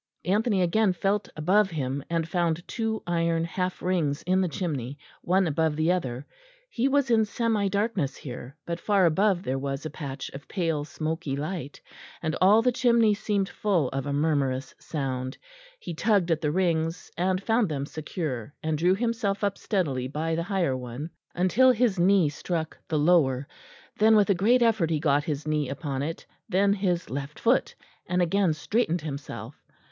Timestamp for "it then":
26.01-26.73